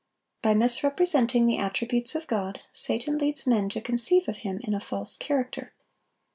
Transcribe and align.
By 0.41 0.55
misrepresenting 0.55 1.45
the 1.45 1.59
attributes 1.59 2.15
of 2.15 2.25
God, 2.25 2.63
Satan 2.71 3.19
leads 3.19 3.45
men 3.45 3.69
to 3.69 3.81
conceive 3.81 4.27
of 4.27 4.37
Him 4.37 4.59
in 4.63 4.73
a 4.73 4.79
false 4.79 5.15
character. 5.15 5.73